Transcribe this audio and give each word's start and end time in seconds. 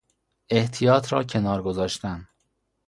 احتیاط 0.49 1.13
را 1.13 1.23
کنار 1.23 1.63
گذاشتن 1.63 2.27